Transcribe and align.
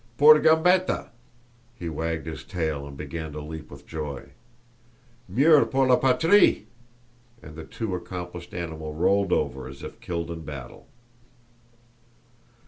"Pour 0.17 0.39
Gambetta!" 0.39 1.11
(He 1.75 1.87
wagged 1.87 2.25
his 2.25 2.43
tail 2.43 2.87
and 2.87 2.97
began 2.97 3.31
to 3.33 3.39
leap 3.39 3.69
with 3.69 3.85
joy.) 3.85 4.29
"Meurs 5.29 5.67
pour 5.69 5.85
la 5.85 5.95
patrie!" 5.95 6.65
And 7.43 7.55
the 7.55 7.65
too 7.65 7.93
accomplished 7.93 8.55
animal 8.55 8.95
rolled 8.95 9.31
over 9.31 9.67
as 9.67 9.83
if 9.83 9.99
killed 10.01 10.31
in 10.31 10.41
battle! 10.43 10.87